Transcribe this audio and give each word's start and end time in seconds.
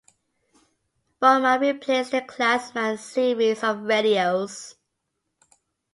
Bowman 1.19 1.61
replaced 1.61 2.09
the 2.09 2.21
Clansman 2.23 2.97
series 2.97 3.63
of 3.63 3.83
radios. 3.83 4.73